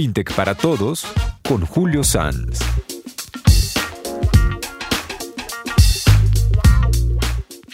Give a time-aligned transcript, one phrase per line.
[0.00, 1.04] FinTech para Todos
[1.46, 2.60] con Julio Sanz.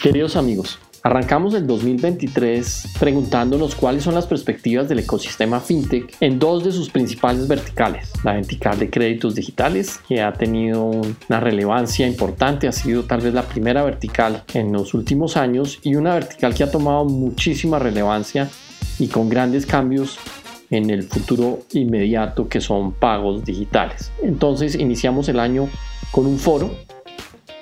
[0.01, 6.65] Queridos amigos, Arrancamos el 2023 preguntándonos cuáles son las perspectivas del ecosistema fintech en dos
[6.65, 8.11] de sus principales verticales.
[8.25, 13.33] La vertical de créditos digitales, que ha tenido una relevancia importante, ha sido tal vez
[13.33, 18.49] la primera vertical en los últimos años y una vertical que ha tomado muchísima relevancia
[18.99, 20.19] y con grandes cambios
[20.69, 24.11] en el futuro inmediato que son pagos digitales.
[24.21, 25.69] Entonces iniciamos el año
[26.11, 26.71] con un foro.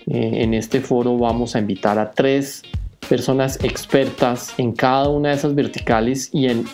[0.08, 2.64] Eh, en este foro vamos a invitar a tres
[3.08, 6.66] personas expertas en cada una de esas verticales y en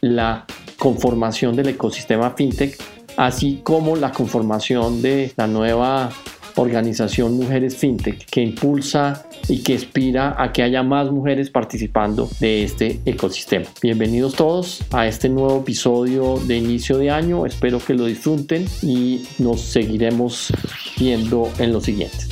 [0.00, 0.46] la
[0.78, 2.78] conformación del ecosistema fintech,
[3.16, 6.10] así como la conformación de la nueva
[6.56, 12.64] organización Mujeres FinTech que impulsa y que aspira a que haya más mujeres participando de
[12.64, 13.66] este ecosistema.
[13.82, 17.46] Bienvenidos todos a este nuevo episodio de inicio de año.
[17.46, 20.52] Espero que lo disfruten y nos seguiremos
[20.98, 22.28] viendo en los siguientes.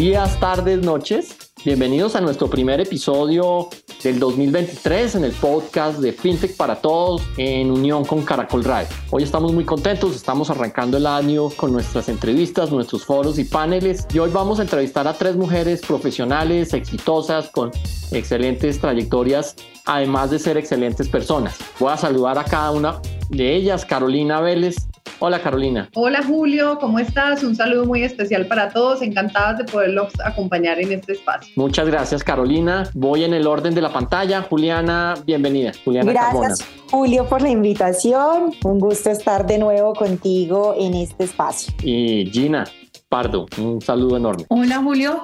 [0.00, 1.36] días, tardes, noches.
[1.62, 3.68] Bienvenidos a nuestro primer episodio
[4.02, 8.88] del 2023 en el podcast de FinTech para Todos en unión con Caracol Radio.
[9.10, 14.06] Hoy estamos muy contentos, estamos arrancando el año con nuestras entrevistas, nuestros foros y paneles
[14.12, 17.70] y hoy vamos a entrevistar a tres mujeres profesionales, exitosas, con
[18.12, 21.58] excelentes trayectorias, además de ser excelentes personas.
[21.78, 24.89] Voy a saludar a cada una de ellas, Carolina Vélez,
[25.22, 25.90] Hola Carolina.
[25.94, 27.44] Hola Julio, ¿cómo estás?
[27.44, 31.52] Un saludo muy especial para todos, encantadas de poderlos acompañar en este espacio.
[31.56, 32.88] Muchas gracias Carolina.
[32.94, 34.40] Voy en el orden de la pantalla.
[34.40, 35.72] Juliana, bienvenida.
[35.84, 38.54] Juliana gracias Julio por la invitación.
[38.64, 41.74] Un gusto estar de nuevo contigo en este espacio.
[41.82, 42.64] Y Gina
[43.10, 44.46] Pardo, un saludo enorme.
[44.48, 45.20] Hola Julio,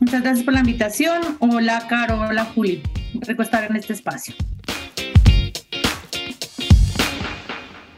[0.00, 1.22] muchas gracias por la invitación.
[1.38, 2.80] Hola Caro, hola Julio.
[3.20, 4.34] Rico estar en este espacio.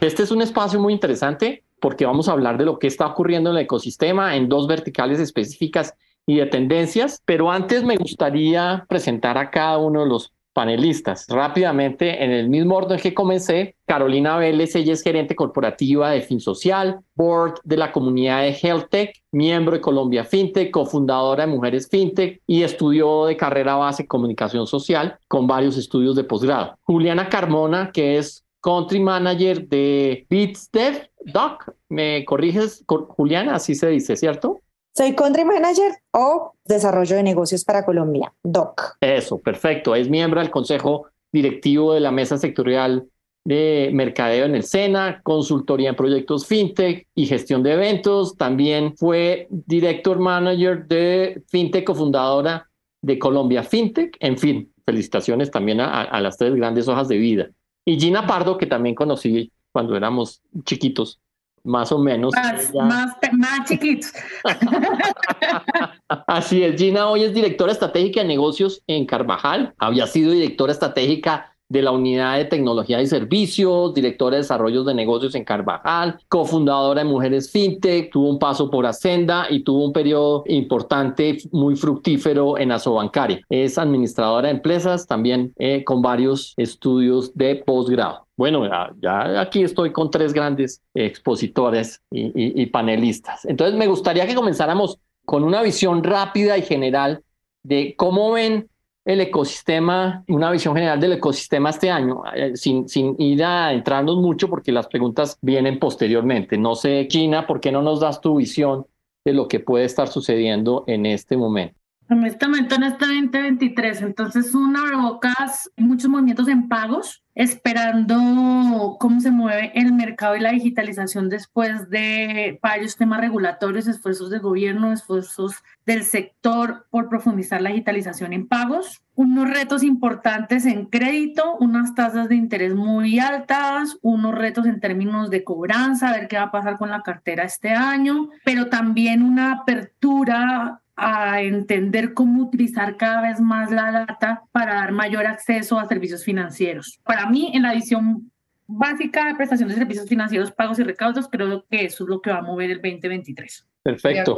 [0.01, 3.49] Este es un espacio muy interesante porque vamos a hablar de lo que está ocurriendo
[3.49, 5.93] en el ecosistema en dos verticales específicas
[6.25, 11.25] y de tendencias, pero antes me gustaría presentar a cada uno de los panelistas.
[11.27, 17.01] Rápidamente, en el mismo orden que comencé, Carolina Vélez, ella es gerente corporativa de FinSocial,
[17.15, 22.63] board de la comunidad de HealthTech, miembro de Colombia FinTech, cofundadora de Mujeres FinTech y
[22.63, 26.77] estudió de carrera base comunicación social con varios estudios de posgrado.
[26.83, 31.09] Juliana Carmona, que es country manager de BeatsDev.
[31.25, 33.55] Doc, ¿me corriges, Juliana?
[33.55, 34.61] Así se dice, ¿cierto?
[34.95, 38.97] Soy country manager o desarrollo de negocios para Colombia, DOC.
[39.01, 39.95] Eso, perfecto.
[39.95, 43.07] Es miembro del consejo directivo de la mesa sectorial
[43.45, 48.35] de mercadeo en el SENA, consultoría en proyectos fintech y gestión de eventos.
[48.35, 52.69] También fue director manager de fintech cofundadora
[53.01, 54.17] de Colombia Fintech.
[54.19, 57.49] En fin, felicitaciones también a las tres grandes hojas de vida.
[57.85, 61.19] Y Gina Pardo, que también conocí cuando éramos chiquitos,
[61.63, 62.33] más o menos.
[62.33, 64.11] Más, más, más chiquitos.
[66.27, 69.73] Así es, Gina hoy es directora estratégica de negocios en Carvajal.
[69.77, 74.95] Había sido directora estratégica de la Unidad de Tecnología y Servicios, directora de Desarrollos de
[74.95, 79.93] Negocios en Carvajal, cofundadora de Mujeres FinTech, tuvo un paso por Ascenda y tuvo un
[79.93, 83.41] periodo importante, muy fructífero en Asobancaria.
[83.49, 88.25] Es administradora de empresas, también eh, con varios estudios de posgrado.
[88.35, 88.63] Bueno,
[89.01, 93.43] ya, aquí estoy con tres grandes expositores y panelistas.
[93.43, 97.21] Entonces, me gustaría que comenzáramos con una visión rápida y general
[97.63, 98.69] de cómo ven
[99.09, 104.17] el ecosistema, una visión general del ecosistema este año, eh, sin, sin ir a entrarnos
[104.17, 106.59] mucho porque las preguntas vienen posteriormente.
[106.59, 108.85] No sé, China, ¿por qué no nos das tu visión
[109.25, 111.78] de lo que puede estar sucediendo en este momento?
[112.09, 119.21] En este momento, en este 2023, entonces una abrebocas muchos movimientos en pagos, esperando cómo
[119.21, 124.91] se mueve el mercado y la digitalización después de varios temas regulatorios, esfuerzos del gobierno,
[124.91, 131.93] esfuerzos del sector por profundizar la digitalización en pagos, unos retos importantes en crédito, unas
[131.93, 136.45] tasas de interés muy altas, unos retos en términos de cobranza, a ver qué va
[136.45, 142.97] a pasar con la cartera este año, pero también una apertura a entender cómo utilizar
[142.97, 146.99] cada vez más la data para dar mayor acceso a servicios financieros.
[147.03, 148.31] Para mí, en la visión
[148.67, 152.29] básica de prestación de servicios financieros, pagos y recaudos, creo que eso es lo que
[152.29, 153.65] va a mover el 2023.
[153.83, 154.37] Perfecto.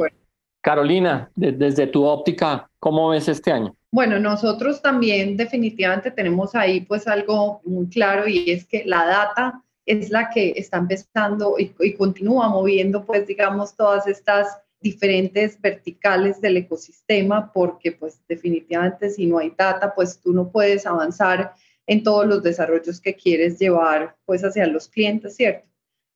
[0.62, 3.74] Carolina, desde tu óptica, ¿cómo ves este año?
[3.90, 9.62] Bueno, nosotros también definitivamente tenemos ahí pues algo muy claro y es que la data
[9.84, 16.40] es la que está empezando y, y continúa moviendo pues digamos todas estas diferentes verticales
[16.40, 21.54] del ecosistema porque pues definitivamente si no hay data pues tú no puedes avanzar
[21.86, 25.66] en todos los desarrollos que quieres llevar pues hacia los clientes, ¿cierto?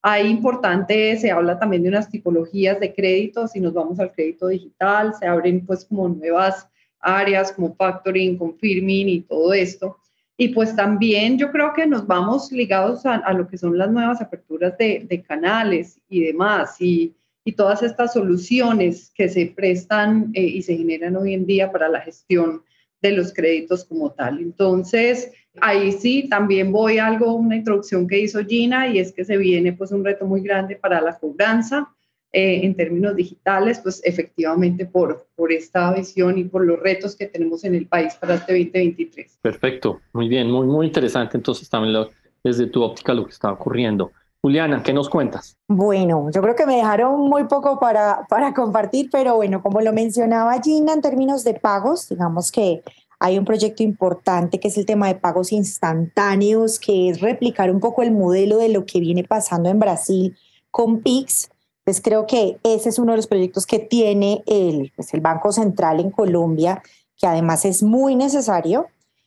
[0.03, 4.49] Hay importante, se habla también de unas tipologías de créditos, si nos vamos al crédito
[4.49, 6.69] digital, se abren pues como nuevas
[7.01, 9.99] áreas como factoring, confirming y todo esto.
[10.37, 14.21] Y pues también yo creo que nos vamos ligados a, lo que son las nuevas
[14.21, 17.15] aperturas de, canales y demás, y,
[17.53, 22.01] todas estas soluciones que se prestan eh, y se generan hoy en día para la
[22.01, 22.63] gestión
[23.03, 24.41] de los créditos como tal.
[24.41, 29.25] Entonces, ahí sí, también voy a algo, una introducción que hizo Gina, y es que
[29.25, 31.89] se viene pues un reto muy grande para la cobranza
[32.33, 37.27] eh, en términos digitales, pues efectivamente por, por esta visión y por los retos que
[37.27, 39.39] tenemos en el país para este 2023.
[39.41, 42.07] Perfecto, muy bien, muy, muy interesante entonces también
[42.43, 44.13] desde tu óptica lo que está ocurriendo.
[44.47, 45.57] Juliana, ¿qué nos cuentas?
[45.67, 49.93] Bueno, yo creo que me dejaron muy poco para, para compartir, pero bueno, como lo
[49.93, 52.81] mencionaba Gina, en términos de pagos, digamos que
[53.19, 57.81] hay un proyecto importante que es el tema de pagos instantáneos, que es replicar un
[57.81, 60.37] poco el modelo de lo que viene pasando en Brasil
[60.71, 61.49] con PIX,
[61.83, 65.51] pues creo que ese es uno de los proyectos que tiene el, pues el Banco
[65.51, 66.85] Central en Colombia,
[67.17, 68.87] que además es muy necesario.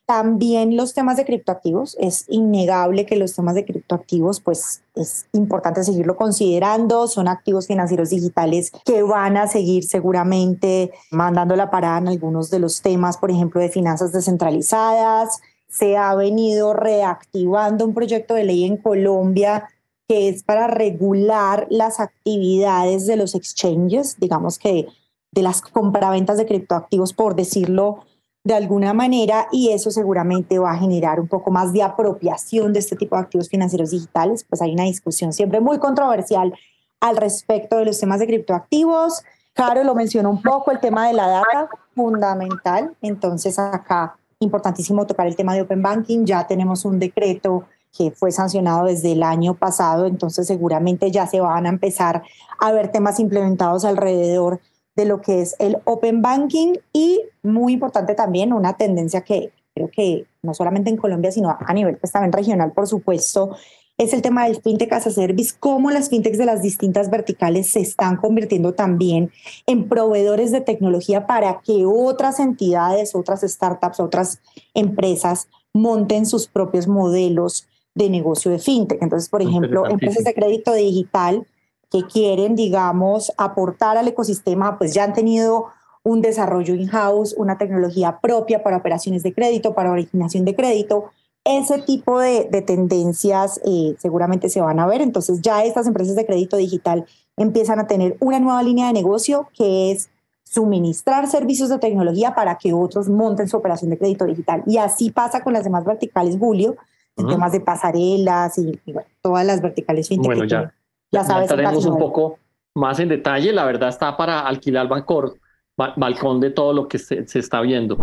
[0.10, 5.84] También los temas de criptoactivos, es innegable que los temas de criptoactivos, pues es importante
[5.84, 12.08] seguirlo considerando, son activos financieros digitales que van a seguir seguramente mandando la parada en
[12.08, 15.42] algunos de los temas, por ejemplo, de finanzas descentralizadas.
[15.68, 19.70] Se ha venido reactivando un proyecto de ley en Colombia
[20.08, 24.88] que es para regular las actividades de los exchanges, digamos que
[25.32, 28.00] de las compraventas de criptoactivos, por decirlo
[28.44, 32.80] de alguna manera, y eso seguramente va a generar un poco más de apropiación de
[32.80, 34.46] este tipo de activos financieros digitales.
[34.48, 36.54] Pues hay una discusión siempre muy controversial
[37.00, 39.24] al respecto de los temas de criptoactivos.
[39.54, 42.96] Caro lo mencionó un poco, el tema de la data, fundamental.
[43.02, 46.26] Entonces acá, importantísimo tocar el tema de Open Banking.
[46.26, 47.66] Ya tenemos un decreto
[47.98, 52.22] que fue sancionado desde el año pasado, entonces seguramente ya se van a empezar
[52.60, 54.62] a ver temas implementados alrededor
[55.00, 59.90] de lo que es el Open Banking y muy importante también una tendencia que creo
[59.90, 63.56] que no solamente en Colombia, sino a nivel pues también regional, por supuesto,
[63.98, 67.72] es el tema del fintech as a service, cómo las fintechs de las distintas verticales
[67.72, 69.32] se están convirtiendo también
[69.68, 74.42] en proveedores de tecnología para que otras entidades, otras startups, otras
[74.74, 79.02] empresas monten sus propios modelos de negocio de fintech.
[79.02, 81.48] Entonces, por ejemplo, empresas de crédito digital
[81.90, 85.68] que quieren, digamos, aportar al ecosistema, pues ya han tenido
[86.04, 91.06] un desarrollo in-house, una tecnología propia para operaciones de crédito, para originación de crédito.
[91.44, 95.02] Ese tipo de, tendencias eh, seguramente se van a ver.
[95.02, 97.06] Entonces ya estas empresas de crédito digital
[97.38, 100.10] empiezan a tener una nueva línea de negocio que es
[100.44, 104.64] suministrar servicios de tecnología para que otros monten su operación de crédito digital.
[104.66, 106.76] Y así pasa con las demás verticales, Julio,
[107.18, 108.80] en temas de pasarelas y,
[109.22, 110.26] todas las verticales fintech.
[110.26, 110.74] Bueno, ya,
[111.12, 111.50] ya, sabes.
[111.50, 112.40] estaremos un poco
[112.76, 113.52] más en detalle.
[113.52, 115.34] La verdad está para alquilar balcón,
[115.76, 117.98] balcón de todo lo que se, se está viendo.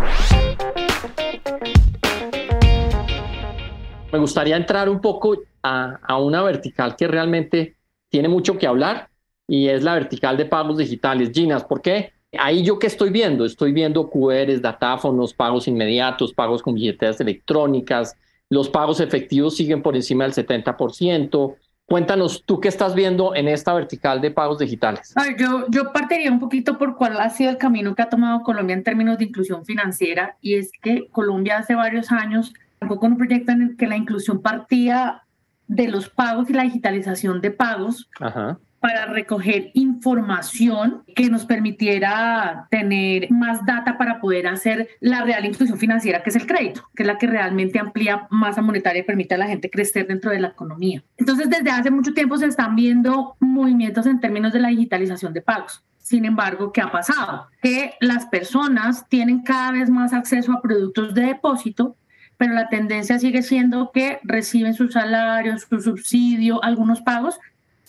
[4.12, 7.76] Me gustaría entrar un poco a, a, una vertical que realmente
[8.08, 9.08] tiene mucho que hablar
[9.46, 11.30] y es la vertical de pagos digitales.
[11.32, 12.12] Ginas, ¿por qué?
[12.38, 13.44] Ahí yo qué estoy viendo?
[13.44, 18.16] Estoy viendo QRs, datáfonos, pagos inmediatos, pagos con billeteras electrónicas,
[18.48, 21.56] los pagos efectivos siguen por encima del 70%.
[21.86, 25.14] Cuéntanos, ¿tú qué estás viendo en esta vertical de pagos digitales?
[25.38, 28.74] yo, yo partiría un poquito por cuál ha sido el camino que ha tomado Colombia
[28.74, 33.18] en términos de inclusión financiera, y es que Colombia hace varios años arrancó con un
[33.18, 35.22] proyecto en el que la inclusión partía
[35.68, 42.66] de los pagos y la digitalización de pagos, Ajá para recoger información que nos permitiera
[42.70, 47.02] tener más data para poder hacer la real inclusión financiera, que es el crédito, que
[47.02, 50.40] es la que realmente amplía masa monetaria y permite a la gente crecer dentro de
[50.40, 51.02] la economía.
[51.16, 55.42] Entonces, desde hace mucho tiempo se están viendo movimientos en términos de la digitalización de
[55.42, 55.82] pagos.
[55.98, 57.48] Sin embargo, ¿qué ha pasado?
[57.60, 61.96] Que las personas tienen cada vez más acceso a productos de depósito
[62.36, 67.38] pero la tendencia sigue siendo que reciben su salario, su subsidio, algunos pagos,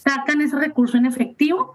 [0.08, 1.74] sacan ese recurso en efectivo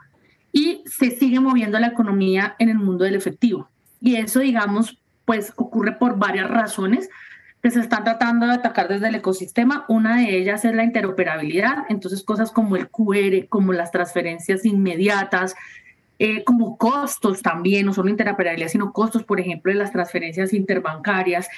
[0.53, 3.69] y se sigue moviendo la economía en el mundo del efectivo.
[4.01, 7.09] Y eso, digamos, pues ocurre por varias razones
[7.63, 9.85] que se están tratando de atacar desde el ecosistema.
[9.89, 15.55] Una de ellas es la interoperabilidad, entonces cosas como el QR, como las transferencias inmediatas,
[16.19, 21.49] eh, como costos también, no solo interoperabilidad, sino costos, por ejemplo, de las transferencias interbancarias,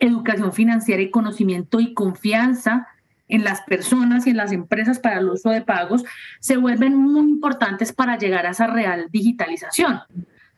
[0.00, 2.88] educación financiera y conocimiento y confianza
[3.32, 6.04] en las personas y en las empresas para el uso de pagos
[6.38, 10.00] se vuelven muy importantes para llegar a esa real digitalización.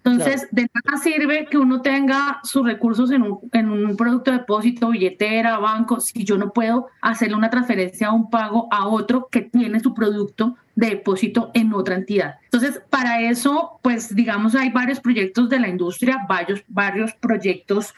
[0.03, 4.39] Entonces, de nada sirve que uno tenga sus recursos en un, en un producto de
[4.39, 9.29] depósito, billetera, banco, si yo no puedo hacerle una transferencia o un pago a otro
[9.31, 12.35] que tiene su producto de depósito en otra entidad.
[12.43, 17.95] Entonces, para eso, pues digamos, hay varios proyectos de la industria, varios, varios proyectos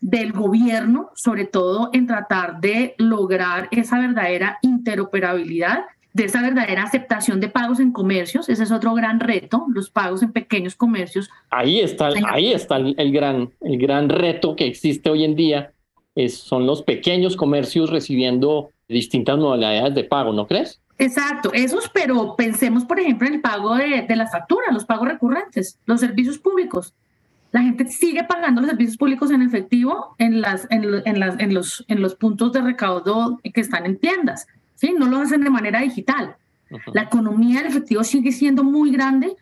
[0.00, 5.86] del gobierno, sobre todo en tratar de lograr esa verdadera interoperabilidad
[6.18, 8.48] de esa verdadera aceptación de pagos en comercios.
[8.48, 11.30] Ese es otro gran reto, los pagos en pequeños comercios.
[11.50, 15.72] Ahí está, ahí está el, gran, el gran reto que existe hoy en día.
[16.14, 20.80] Es, son los pequeños comercios recibiendo distintas modalidades de pago, ¿no crees?
[20.98, 25.06] Exacto, esos, pero pensemos, por ejemplo, en el pago de, de las facturas, los pagos
[25.06, 26.94] recurrentes, los servicios públicos.
[27.50, 31.54] La gente sigue pagando los servicios públicos en efectivo en, las, en, en, las, en,
[31.54, 34.46] los, en los puntos de recaudo que están en tiendas.
[34.74, 34.94] ¿sí?
[34.98, 36.36] No lo hacen de manera digital.
[36.92, 39.34] La economía del efectivo sigue siendo muy grande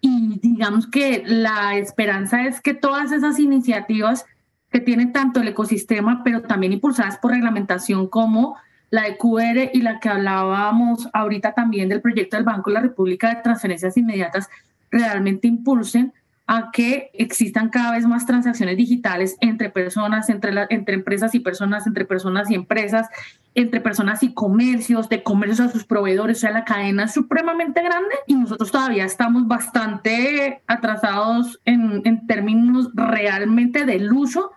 [0.00, 4.24] y digamos que la esperanza es que todas esas iniciativas
[4.70, 8.56] que tienen tanto el ecosistema, pero también impulsadas por reglamentación como
[8.90, 12.80] la de QR y la que hablábamos ahorita también del proyecto del Banco de la
[12.80, 14.48] República de Transferencias Inmediatas,
[14.90, 16.12] realmente impulsen
[16.50, 21.86] a que existan cada vez más transacciones digitales entre personas, entre, entre empresas y personas,
[21.86, 23.06] entre personas y empresas,
[23.54, 27.82] entre personas y comercios, de comercios a sus proveedores, o sea, la cadena es supremamente
[27.82, 34.52] grande y nosotros todavía estamos bastante atrasados en, en términos realmente del uso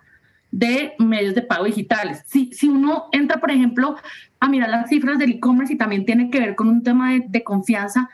[0.50, 2.22] de medios de pago digitales.
[2.26, 3.96] Si, si uno entra, por ejemplo,
[4.40, 7.24] a mirar las cifras del e-commerce y también tiene que ver con un tema de,
[7.28, 8.08] de confianza,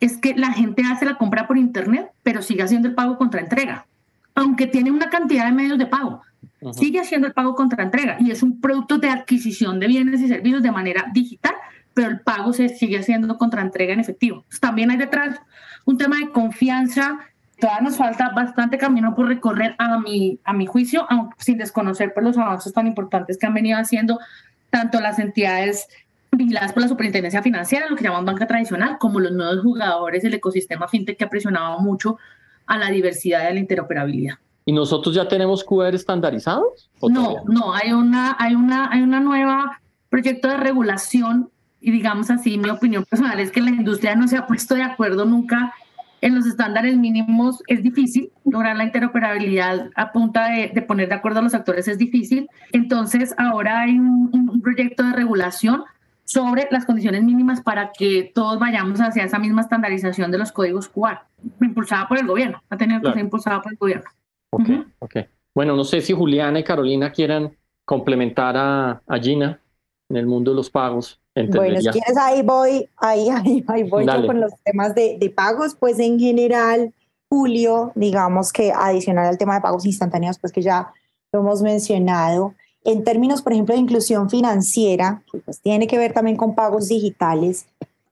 [0.00, 3.40] es que la gente hace la compra por internet, pero sigue haciendo el pago contra
[3.40, 3.86] entrega,
[4.34, 6.22] aunque tiene una cantidad de medios de pago.
[6.72, 10.28] Sigue haciendo el pago contra entrega y es un producto de adquisición de bienes y
[10.28, 11.54] servicios de manera digital,
[11.94, 14.44] pero el pago se sigue haciendo contra entrega en efectivo.
[14.60, 15.40] También hay detrás
[15.84, 17.18] un tema de confianza.
[17.58, 22.12] Todavía nos falta bastante camino por recorrer a mi, a mi juicio, aunque sin desconocer
[22.14, 24.18] pues, los avances tan importantes que han venido haciendo
[24.70, 25.88] tanto las entidades
[26.36, 30.34] vigiladas por la superintendencia financiera, lo que llamamos banca tradicional, como los nuevos jugadores del
[30.34, 32.18] ecosistema fintech que ha presionado mucho
[32.66, 34.34] a la diversidad y a la interoperabilidad.
[34.64, 36.90] ¿Y nosotros ya tenemos QR estandarizados?
[37.02, 42.58] No, no, hay una, hay una, hay una nueva proyecto de regulación y digamos así,
[42.58, 45.72] mi opinión personal es que la industria no se ha puesto de acuerdo nunca
[46.20, 47.62] en los estándares mínimos.
[47.66, 51.96] Es difícil lograr la interoperabilidad a punta de, poner de acuerdo a los actores, es
[51.96, 52.48] difícil.
[52.72, 55.84] Entonces, ahora hay un, un proyecto de regulación
[56.30, 60.88] sobre las condiciones mínimas para que todos vayamos hacia esa misma estandarización de los códigos
[60.88, 61.18] QR,
[61.60, 64.10] impulsada por el gobierno, ha tenido que ser impulsada por el gobierno.
[64.52, 64.68] Ok,
[65.00, 65.16] ok.
[65.52, 69.60] Bueno, no sé si Juliana y Carolina quieran complementar a, a Gina
[70.08, 71.20] en el mundo de los pagos.
[71.34, 75.30] Bueno, si quieres ahí voy, ahí, ahí, ahí voy yo con los temas de, de
[75.30, 76.92] pagos, pues en general,
[77.28, 80.92] Julio, digamos que adicional al tema de pagos instantáneos, pues que ya
[81.32, 86.12] lo hemos mencionado, en términos, por ejemplo, de inclusión financiera, que pues tiene que ver
[86.12, 87.66] también con pagos digitales,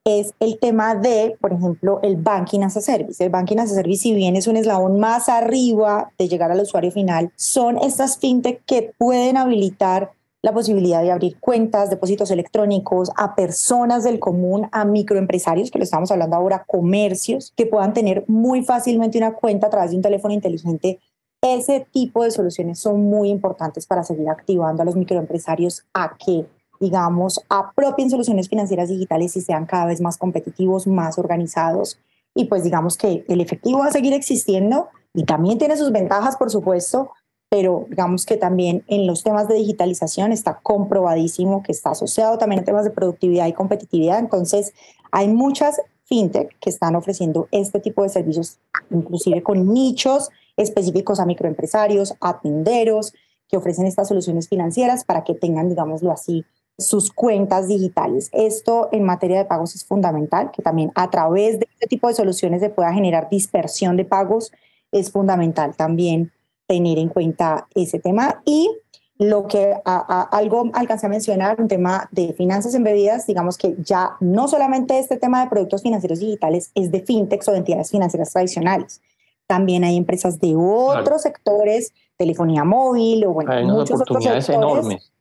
[0.04, 3.22] es el tema de, por ejemplo, el banking as a service.
[3.22, 6.60] El banking as a service, si bien es un eslabón más arriba de llegar al
[6.60, 13.10] usuario final, son estas fintech que pueden habilitar la posibilidad de abrir cuentas, depósitos electrónicos
[13.16, 18.24] a personas del común, a microempresarios, que lo estamos hablando ahora, comercios, que puedan tener
[18.28, 21.00] muy fácilmente una cuenta a través de un teléfono inteligente
[21.40, 26.46] ese tipo de soluciones son muy importantes para seguir activando a los microempresarios a que,
[26.80, 31.98] digamos, apropien soluciones financieras digitales y sean cada vez más competitivos, más organizados.
[32.34, 36.36] Y pues digamos que el efectivo va a seguir existiendo y también tiene sus ventajas,
[36.36, 37.10] por supuesto,
[37.48, 42.60] pero digamos que también en los temas de digitalización está comprobadísimo que está asociado también
[42.60, 44.18] a temas de productividad y competitividad.
[44.18, 44.74] Entonces,
[45.10, 48.58] hay muchas fintech que están ofreciendo este tipo de servicios,
[48.90, 53.14] inclusive con nichos específicos a microempresarios, a tenderos,
[53.48, 56.44] que ofrecen estas soluciones financieras para que tengan, digámoslo así,
[56.76, 58.28] sus cuentas digitales.
[58.32, 62.14] Esto en materia de pagos es fundamental, que también a través de este tipo de
[62.14, 64.52] soluciones se pueda generar dispersión de pagos.
[64.92, 66.30] Es fundamental también
[66.66, 68.42] tener en cuenta ese tema.
[68.44, 68.70] Y
[69.18, 74.46] lo que algo alcancé a mencionar, un tema de finanzas embebidas, digamos que ya no
[74.46, 79.00] solamente este tema de productos financieros digitales es de fintechs o de entidades financieras tradicionales,
[79.48, 85.12] también hay empresas de otros sectores, telefonía móvil o bueno, muchos otros sectores enormes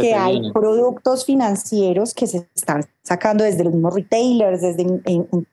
[0.00, 4.86] que, hay productos financieros que se están sacando desde los mismos retailers, desde,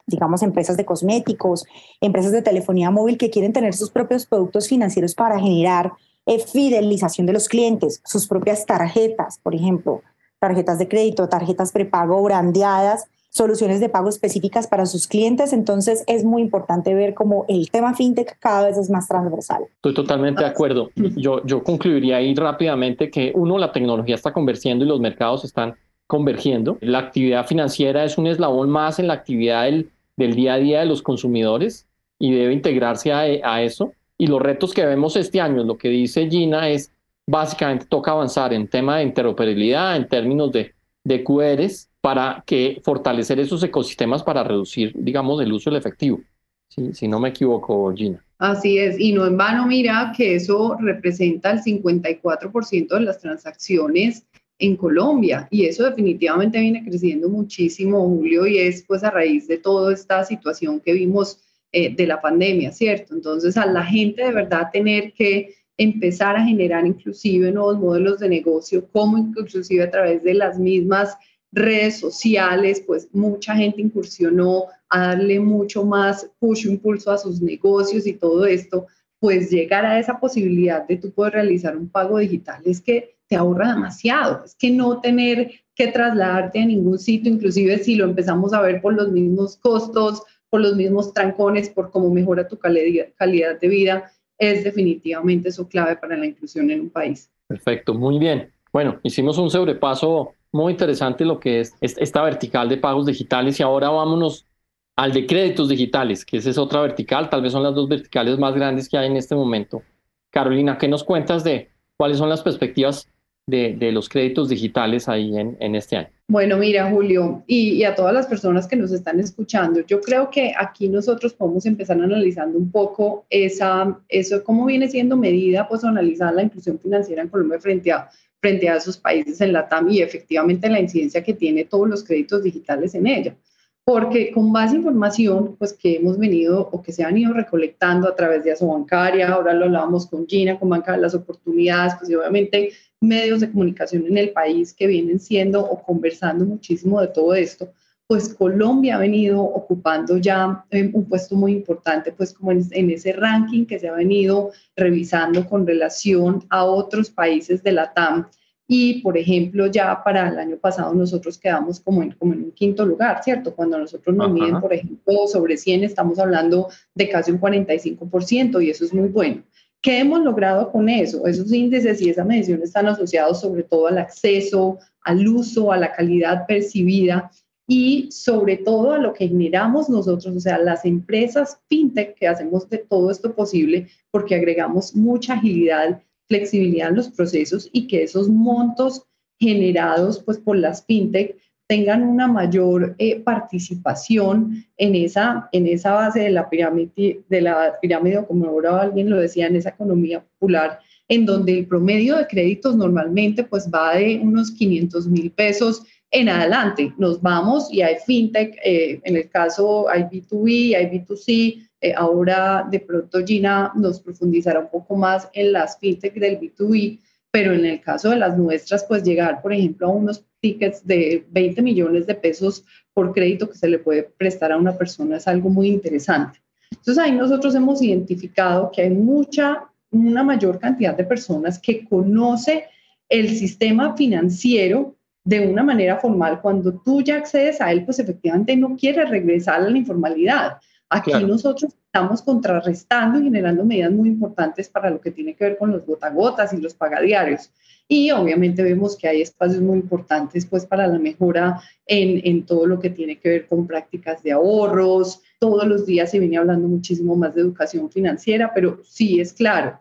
[0.05, 1.65] digamos, empresas de cosméticos,
[2.01, 5.94] empresas de telefonía móvil que quieren tener sus propios productos financieros para generar
[6.25, 10.01] eh, fidelización de los clientes, sus propias tarjetas, por ejemplo,
[10.39, 13.05] tarjetas de crédito, tarjetas prepago brandeadas
[13.36, 15.51] soluciones de pago específicas para sus clientes.
[15.51, 19.63] Entonces es muy importante ver cómo el tema fintech cada vez es más transversal.
[19.75, 20.89] Estoy totalmente de acuerdo.
[20.96, 25.75] Yo, yo concluiría ahí rápidamente que uno, la tecnología está convergiendo y los mercados están
[26.08, 26.77] convergiendo.
[26.80, 30.80] La actividad financiera es un eslabón más en la actividad del, del día a día
[30.80, 31.88] de los consumidores
[32.18, 33.92] y debe integrarse a, a eso.
[34.18, 36.89] Y los retos que vemos este año, lo que dice Gina, es
[37.27, 40.74] básicamente toca avanzar en tema de interoperabilidad, en términos de,
[41.04, 46.22] de QRs, para que fortalecer esos ecosistemas para reducir, digamos, el uso del efectivo.
[46.68, 48.24] Si, si no me equivoco, Gina.
[48.38, 54.24] Así es, y no en vano mira que eso representa el 54% de las transacciones
[54.60, 59.58] en Colombia y eso definitivamente viene creciendo muchísimo, Julio, y es pues a raíz de
[59.58, 61.40] toda esta situación que vimos
[61.72, 63.16] eh, de la pandemia, ¿cierto?
[63.16, 68.30] Entonces a la gente de verdad tener que empezar a generar inclusive nuevos modelos de
[68.30, 71.18] negocio, como inclusive a través de las mismas
[71.56, 78.06] redes sociales, pues mucha gente incursionó a darle mucho más push, impulso a sus negocios
[78.06, 78.88] y todo esto,
[79.20, 83.36] pues llegar a esa posibilidad de tú poder realizar un pago digital es que te
[83.36, 88.54] ahorra demasiado, es que no tener que trasladarte a ningún sitio, inclusive si lo empezamos
[88.54, 93.60] a ver por los mismos costos, por los mismos trancones, por cómo mejora tu calidad
[93.60, 97.30] de vida, es definitivamente eso clave para la inclusión en un país.
[97.48, 98.52] Perfecto, muy bien.
[98.72, 103.64] Bueno, hicimos un sobrepaso muy interesante lo que es esta vertical de pagos digitales y
[103.64, 104.48] ahora vámonos
[104.96, 108.40] al de créditos digitales, que esa es otra vertical, tal vez son las dos verticales
[108.40, 109.84] más grandes que hay en este momento.
[110.32, 113.10] Carolina, ¿qué nos cuentas de cuáles son las perspectivas
[113.48, 116.10] de, de los créditos digitales ahí en, en, este año?
[116.30, 120.30] Bueno, mira, Julio, y, y, a todas las personas que nos están escuchando, yo creo
[120.30, 125.84] que aquí nosotros podemos empezar analizando un poco esa, eso, cómo viene siendo medida, pues
[125.84, 128.10] analizar la inclusión financiera en Colombia frente a
[128.46, 132.04] frente a esos países en la TAM y efectivamente la incidencia que tiene todos los
[132.04, 133.36] créditos digitales en ella.
[133.84, 138.16] Porque con más información pues, que hemos venido o que se han ido recolectando a
[138.16, 142.72] través de Asobancaria, ahora lo hablábamos con Gina, con Banca de las Oportunidades, pues obviamente
[143.02, 147.74] medios de comunicación en el país que vienen siendo o conversando muchísimo de todo esto,
[148.07, 152.91] pues Colombia ha venido ocupando ya eh, un puesto muy importante, pues como en, en,
[152.91, 158.27] ese ranking que se ha venido revisando con relación a otros países de la TAM.
[158.68, 162.51] Y, por ejemplo, ya para el año pasado nosotros quedamos como en, como en un
[162.51, 163.55] quinto lugar, ¿cierto?
[163.55, 168.72] Cuando nosotros nos miden, por ejemplo, sobre 100, estamos hablando de casi un 45% y
[168.72, 169.44] eso es muy bueno.
[169.81, 171.27] ¿Qué hemos logrado con eso?
[171.27, 175.91] Esos índices y esa medición están asociados sobre todo al acceso, al uso, a la
[175.91, 177.29] calidad percibida
[177.68, 182.70] y sobre todo a lo que generamos nosotros, o sea, las empresas fintech que hacemos
[182.70, 188.30] de todo esto posible porque agregamos mucha agilidad, flexibilidad en los procesos y que esos
[188.30, 189.06] montos
[189.40, 196.20] generados pues por las fintech tengan una mayor eh, participación en esa, en esa base
[196.20, 200.80] de la pirámide, de la pirámide, como ahora alguien lo decía, en esa economía popular,
[201.08, 206.29] en donde el promedio de créditos normalmente pues va de unos 500 mil pesos en
[206.29, 206.94] adelante.
[206.98, 212.65] Nos vamos y hay fintech, eh, en el caso hay B2B, hay B2C, eh, ahora
[212.70, 217.00] de pronto Gina nos profundizará un poco más en las fintech del B2B,
[217.31, 221.25] pero en el caso de las nuestras, pues llegar, por ejemplo, a unos tickets de
[221.31, 222.63] 20 millones de pesos
[222.94, 226.39] por crédito que se le puede prestar a una persona es algo muy interesante.
[226.72, 232.65] Entonces ahí nosotros hemos identificado que hay mucha, una mayor cantidad de personas que conoce
[233.09, 238.55] el sistema financiero de una manera formal, cuando tú ya accedes a él, pues efectivamente
[238.55, 240.57] no quieres regresar a la informalidad.
[240.88, 245.57] Aquí nosotros estamos contrarrestando y generando medidas muy importantes para lo que tiene que ver
[245.57, 247.51] con los gotagotas y los pagadiarios.
[247.88, 252.68] Y obviamente vemos que hay espacios muy importantes pues para la mejora en, en todo
[252.68, 255.22] lo que tiene que ver con prácticas de ahorros.
[255.40, 259.79] Todos los días se viene hablando muchísimo más de educación financiera, pero sí es claro,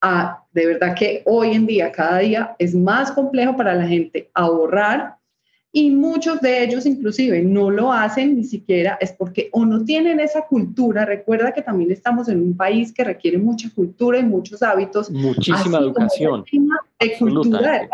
[0.00, 4.30] a, de verdad que hoy en día, cada día, es más complejo para la gente
[4.34, 5.18] ahorrar
[5.70, 10.18] y muchos de ellos inclusive no lo hacen ni siquiera es porque o no tienen
[10.18, 11.04] esa cultura.
[11.04, 15.10] Recuerda que también estamos en un país que requiere mucha cultura y muchos hábitos.
[15.10, 16.44] Muchísima educación.
[16.98, 17.88] De cultura de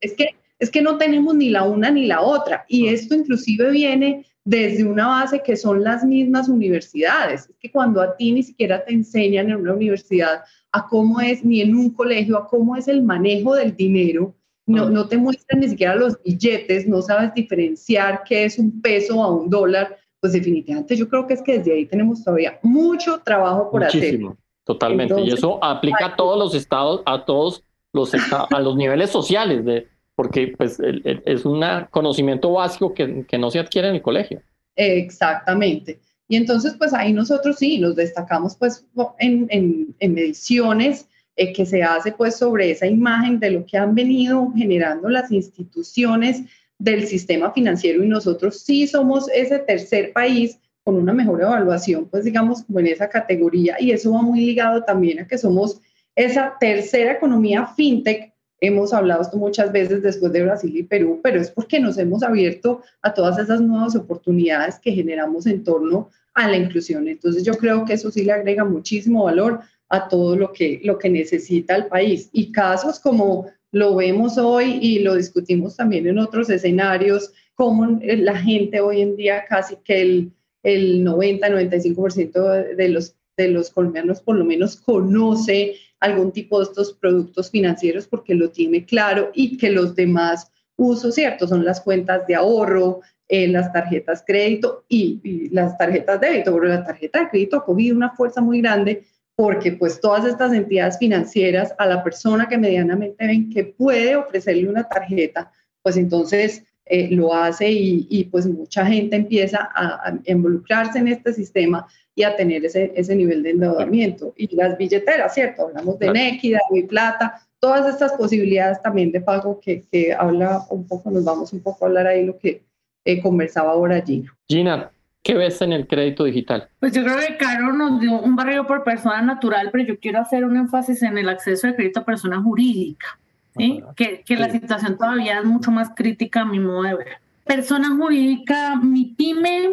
[0.00, 2.64] Es que, es que no tenemos ni la una ni la otra.
[2.68, 7.48] Y esto inclusive viene desde una base que son las mismas universidades.
[7.48, 11.44] Es que cuando a ti ni siquiera te enseñan en una universidad a cómo es,
[11.44, 14.34] ni en un colegio, a cómo es el manejo del dinero,
[14.66, 19.22] no, no te muestran ni siquiera los billetes, no sabes diferenciar qué es un peso
[19.22, 23.20] a un dólar, pues definitivamente yo creo que es que desde ahí tenemos todavía mucho
[23.24, 24.42] trabajo por Muchísimo, hacer.
[24.64, 29.64] Totalmente, y eso aplica a todos los estados, a todos los a los niveles sociales
[29.64, 34.40] de, porque pues es un conocimiento básico que, que no se adquiere en el colegio.
[34.76, 36.00] Exactamente.
[36.32, 38.86] Y entonces, pues ahí nosotros sí nos destacamos pues
[39.18, 43.76] en, en, en mediciones eh, que se hace pues sobre esa imagen de lo que
[43.76, 46.40] han venido generando las instituciones
[46.78, 52.24] del sistema financiero y nosotros sí somos ese tercer país con una mejor evaluación, pues
[52.24, 55.82] digamos como en esa categoría y eso va muy ligado también a que somos
[56.16, 58.31] esa tercera economía fintech.
[58.64, 62.22] Hemos hablado esto muchas veces después de Brasil y Perú, pero es porque nos hemos
[62.22, 67.08] abierto a todas esas nuevas oportunidades que generamos en torno a la inclusión.
[67.08, 70.96] Entonces yo creo que eso sí le agrega muchísimo valor a todo lo que, lo
[70.96, 72.30] que necesita el país.
[72.32, 78.38] Y casos como lo vemos hoy y lo discutimos también en otros escenarios, como la
[78.38, 84.36] gente hoy en día casi que el, el 90-95% de los, de los colombianos por
[84.36, 89.70] lo menos conoce algún tipo de estos productos financieros porque lo tiene claro y que
[89.70, 91.46] los demás usos, ¿cierto?
[91.46, 96.64] Son las cuentas de ahorro, eh, las tarjetas crédito y, y, las tarjetas débito, pero
[96.64, 100.98] la tarjeta de crédito ha cogido una fuerza muy grande porque pues todas estas entidades
[100.98, 105.50] financieras a la persona que medianamente ven que puede ofrecerle una tarjeta,
[105.82, 111.86] pues entonces eh, lo hace y, pues mucha gente empieza a, involucrarse en este sistema
[112.14, 114.34] y a tener ese, ese nivel de endeudamiento.
[114.36, 115.62] Y las billeteras, ¿cierto?
[115.68, 120.86] Hablamos de Nequi, de Plata, todas estas posibilidades también de pago que, que, habla un
[120.86, 122.62] poco, nos vamos un poco a hablar ahí lo que
[123.04, 124.34] eh, conversaba ahora Gina.
[124.48, 124.90] Gina,
[125.22, 126.68] ¿Qué ves en el crédito digital?
[126.80, 130.18] Pues yo creo que Caro nos dio un barrio por persona natural, pero yo quiero
[130.18, 133.20] hacer un énfasis en el acceso de crédito a persona jurídica,
[133.56, 133.84] ¿sí?
[133.94, 137.08] que, que la situación todavía es mucho más crítica a mi modo de ver.
[137.44, 139.70] Persona jurídica, mi pyme,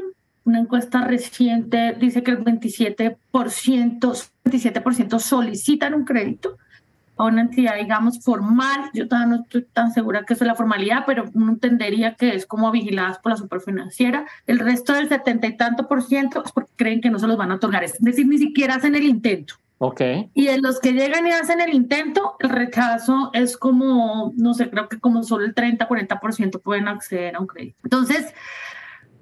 [0.50, 6.58] una encuesta reciente dice que el 27%, 27% solicitan un crédito
[7.18, 8.90] a una entidad, digamos, formal.
[8.94, 12.34] Yo todavía no estoy tan segura que eso es la formalidad, pero uno entendería que
[12.34, 14.26] es como vigiladas por la superfinanciera.
[14.48, 17.38] El resto del setenta y tanto por ciento es porque creen que no se los
[17.38, 17.84] van a otorgar.
[17.84, 19.56] Es decir, ni siquiera hacen el intento.
[19.78, 20.02] Ok.
[20.34, 24.70] Y de los que llegan y hacen el intento, el rechazo es como, no sé,
[24.70, 27.78] creo que como solo el 30, 40% pueden acceder a un crédito.
[27.84, 28.34] Entonces,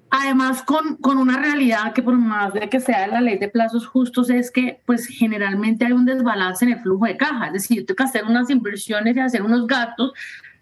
[0.10, 3.86] Además, con, con, una realidad que por más de que sea la ley de plazos
[3.88, 7.48] justos, es que pues generalmente hay un desbalance en el flujo de caja.
[7.48, 10.14] Es decir, yo tengo que hacer unas inversiones y hacer unos gastos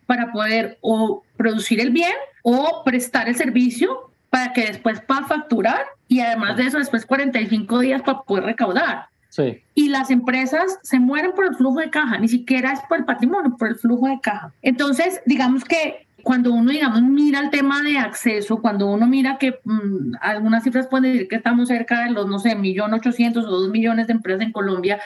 [0.06, 5.86] para poder o producir el bien o prestar el servicio para que después pueda facturar
[6.08, 9.08] y además de eso después 45 días para poder recaudar.
[9.30, 9.62] Sí.
[9.74, 13.06] Y las empresas se mueren por el flujo de caja, ni siquiera es por el
[13.06, 14.54] patrimonio, por el flujo de caja.
[14.62, 19.60] Entonces, digamos que cuando uno, digamos, mira el tema de acceso, cuando uno mira que
[19.64, 23.52] mm, algunas cifras pueden decir que estamos cerca de los, no sé, millón ochocientos o
[23.52, 25.00] dos millones de empresas en Colombia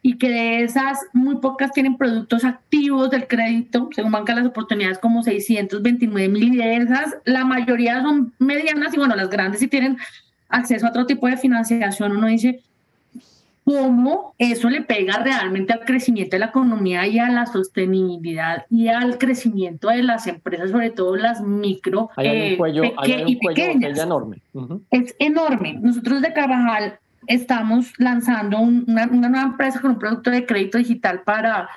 [0.00, 4.98] y que de esas muy pocas tienen productos activos del crédito, según Banca las oportunidades
[4.98, 9.68] como 629 mil y de esas la mayoría son medianas y bueno, las grandes sí
[9.68, 9.98] tienen
[10.48, 12.62] acceso a otro tipo de financiación, uno dice,
[13.64, 18.88] cómo eso le pega realmente al crecimiento de la economía y a la sostenibilidad y
[18.88, 23.62] al crecimiento de las empresas, sobre todo las micro hay un eh, hay un cuello
[23.62, 24.42] Es enorme.
[24.90, 25.78] Es enorme.
[25.80, 31.22] Nosotros de Carvajal estamos lanzando una, una nueva empresa con un producto de crédito digital
[31.22, 31.68] para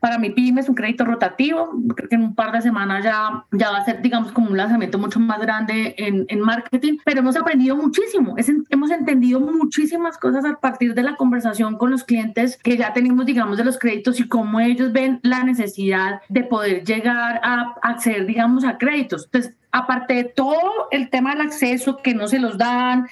[0.00, 1.70] para mi pyme es un crédito rotativo.
[1.96, 4.56] Creo que en un par de semanas ya, ya va a ser, digamos, como un
[4.56, 6.98] lanzamiento mucho más grande en, en marketing.
[7.04, 8.36] Pero hemos aprendido muchísimo.
[8.36, 12.92] Es, hemos entendido muchísimas cosas a partir de la conversación con los clientes que ya
[12.92, 17.74] tenemos, digamos, de los créditos y cómo ellos ven la necesidad de poder llegar a
[17.82, 19.24] acceder, digamos, a créditos.
[19.26, 23.06] Entonces, aparte de todo el tema del acceso que no se los dan,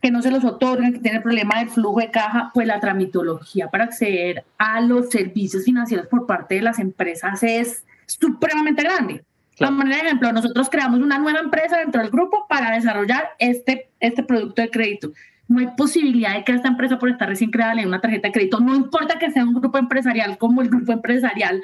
[0.00, 3.68] que no se los otorgan, que tienen problema del flujo de caja, pues la tramitología
[3.68, 9.22] para acceder a los servicios financieros por parte de las empresas es supremamente grande.
[9.58, 13.90] La manera de ejemplo, nosotros creamos una nueva empresa dentro del grupo para desarrollar este,
[14.00, 15.12] este producto de crédito.
[15.48, 18.28] No hay posibilidad de que esta empresa, por estar recién creada, le dé una tarjeta
[18.28, 18.58] de crédito.
[18.60, 21.60] No importa que sea un grupo empresarial como el grupo empresarial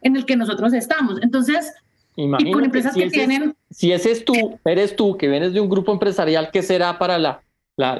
[0.00, 1.20] en el que nosotros estamos.
[1.22, 1.74] Entonces,
[2.16, 3.54] y con empresas que tienen...
[3.70, 7.18] si ese es tú, eres tú, que vienes de un grupo empresarial, ¿qué será para
[7.18, 7.42] la
[7.76, 7.98] la,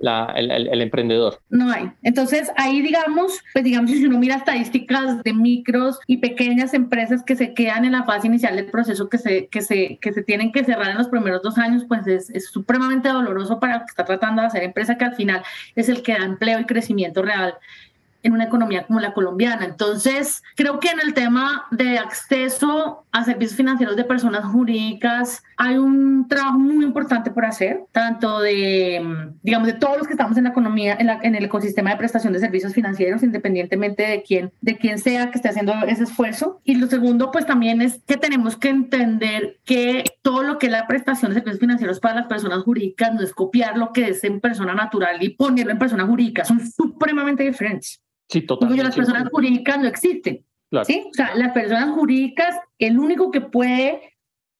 [0.00, 1.40] la, el, emprendedor.
[1.48, 1.90] No hay.
[2.02, 7.36] Entonces, ahí digamos, pues digamos, si uno mira estadísticas de micros y pequeñas empresas que
[7.36, 10.52] se quedan en la fase inicial del proceso, que se, que se, que se tienen
[10.52, 13.86] que cerrar en los primeros dos años, pues es, es supremamente doloroso para el que
[13.86, 15.42] está tratando de hacer empresa, que al final
[15.74, 17.54] es el que da empleo y crecimiento real
[18.26, 19.64] en una economía como la colombiana.
[19.64, 25.78] Entonces, creo que en el tema de acceso a servicios financieros de personas jurídicas hay
[25.78, 30.44] un trabajo muy importante por hacer, tanto de, digamos, de todos los que estamos en
[30.44, 34.76] la economía, en, en el ecosistema de prestación de servicios financieros, independientemente de quién, de
[34.76, 36.60] quién sea que esté haciendo ese esfuerzo.
[36.64, 40.72] Y lo segundo, pues también es que tenemos que entender que todo lo que es
[40.72, 44.24] la prestación de servicios financieros para las personas jurídicas no es copiar lo que es
[44.24, 48.02] en persona natural y ponerlo en persona jurídica, son supremamente diferentes.
[48.28, 48.84] Sí, totalmente.
[48.84, 50.44] las personas jurídicas no existen.
[50.84, 51.04] ¿sí?
[51.10, 54.15] O sea, las personas jurídicas, el único que puede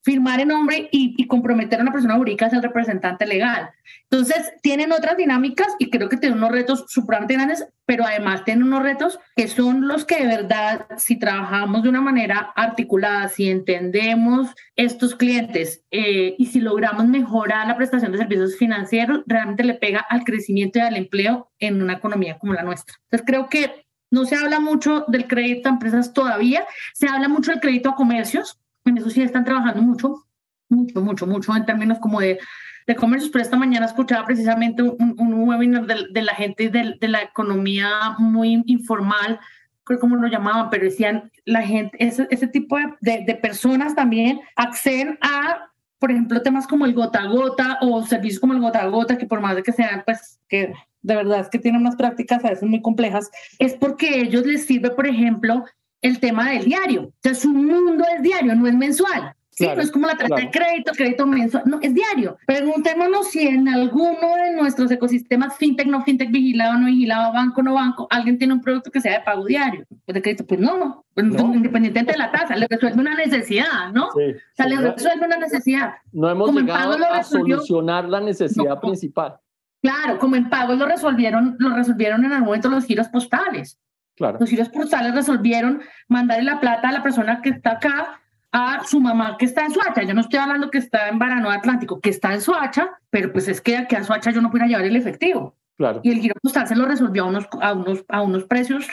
[0.07, 3.71] firmar en nombre y, comprometer a una persona jurídica es el representante legal.
[4.09, 7.37] Entonces, tienen otras dinámicas y creo que tienen unos retos supremamente
[7.85, 12.01] pero además tienen unos retos que son los que de verdad, si trabajamos de una
[12.01, 18.57] manera articulada, si entendemos estos clientes eh, y si logramos mejorar la prestación de servicios
[18.57, 22.95] financieros, realmente le pega al crecimiento y al empleo en una economía como la nuestra.
[23.07, 26.65] Entonces, creo que no se habla mucho del crédito a empresas todavía,
[26.95, 30.27] se habla mucho del crédito a comercios, en eso sí están trabajando mucho,
[30.69, 32.39] mucho, mucho, mucho en términos como de,
[32.87, 38.17] de comercios, pero esta mañana escuchaba precisamente un, webinar de, la gente de, la economía
[38.19, 39.41] muy informal,
[39.85, 44.41] creo como lo llamaban, pero decían la gente, ese, ese tipo de, de personas también
[44.57, 48.83] acceden a por ejemplo, temas como el gota a gota o servicios como el gota
[48.83, 51.81] a gota, que por más de que sean, pues, que de verdad es que tienen
[51.81, 55.65] unas prácticas a veces muy complejas, es porque ellos les sirve, por ejemplo,
[56.03, 57.13] el tema del diario.
[57.23, 59.35] Sea, su mundo es diario, no es mensual.
[59.57, 62.37] Sí, no es como la tarjeta de crédito, crédito mensual, no, es diario.
[62.47, 67.73] Preguntémonos si en alguno de nuestros ecosistemas, fintech, no fintech, vigilado, no vigilado, banco, no
[67.73, 69.87] banco, alguien tiene un producto que sea de pago diario.
[70.05, 71.55] Pues de crédito, pues no, pues no.
[71.55, 74.11] independientemente de la tasa, le resuelve una necesidad, ¿no?
[74.15, 75.95] Sí, o sea, le resuelve una necesidad.
[76.13, 79.39] No hemos llegado a solucionar la necesidad principal.
[79.81, 83.79] Claro, como en pagos lo resolvieron, lo resolvieron en algún momento los giros postales.
[84.19, 88.21] Los giros postales resolvieron mandarle la plata a la persona que está acá
[88.53, 90.03] a su mamá que está en Suacha.
[90.03, 93.49] Yo no estoy hablando que está en Baranoa Atlántico, que está en Suacha, pero pues
[93.49, 95.57] es que aquí a Suacha yo no pudiera llevar el efectivo.
[95.77, 96.01] Claro.
[96.03, 98.87] Y el giro postal se lo resolvió a unos, a unos, a unos precios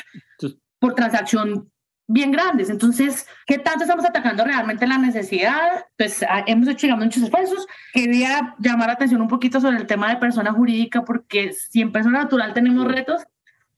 [0.79, 1.71] por transacción
[2.07, 2.69] bien grandes.
[2.69, 5.85] Entonces, ¿qué tanto estamos atacando realmente la necesidad?
[5.97, 7.65] Pues ah, hemos hecho digamos, muchos esfuerzos.
[7.93, 11.93] Quería llamar la atención un poquito sobre el tema de persona jurídica, porque si en
[11.93, 13.23] persona natural tenemos retos,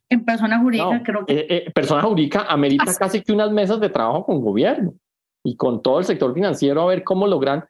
[0.10, 1.34] en persona jurídica, creo que.
[1.34, 4.94] Eh, eh, persona jurídica amerita casi que unas mesas de trabajo con gobierno
[5.44, 7.66] y con todo el sector financiero a ver cómo logran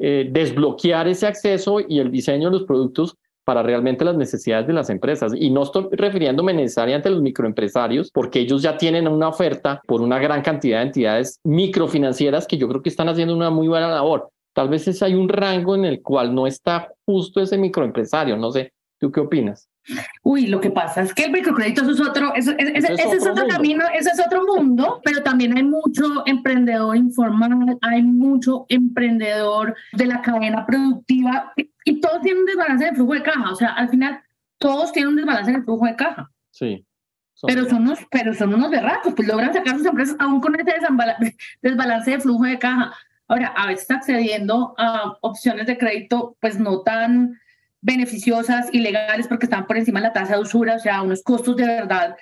[0.00, 4.74] eh, desbloquear ese acceso y el diseño de los productos para realmente las necesidades de
[4.74, 5.32] las empresas.
[5.34, 10.02] Y no estoy refiriéndome necesariamente a los microempresarios, porque ellos ya tienen una oferta por
[10.02, 13.88] una gran cantidad de entidades microfinancieras que yo creo que están haciendo una muy buena
[13.88, 14.28] labor.
[14.52, 18.36] Tal vez hay un rango en el cual no está justo ese microempresario.
[18.36, 19.68] No sé, ¿tú qué opinas?
[20.22, 24.10] Uy, lo que pasa es que el microcrédito es otro, ese, es otro, camino, ese
[24.10, 30.66] es otro mundo, pero también hay mucho emprendedor informal, hay mucho emprendedor de la cadena
[30.66, 31.52] productiva
[31.84, 33.50] y todos tienen un desbalance de flujo de caja.
[33.50, 34.22] O sea, al final
[34.58, 36.30] todos tienen un desbalance de flujo de caja.
[36.50, 36.84] Sí.
[37.46, 40.72] pero son unos, pero son unos berracos, pues logran sacar sus empresas aún con ese
[41.62, 42.92] desbalance de flujo de caja.
[43.28, 47.38] Ahora, a veces accediendo a opciones de crédito, pues no tan
[47.80, 51.22] beneficiosas y legales porque están por encima de la tasa de usura, o sea, unos
[51.22, 52.16] costos de verdad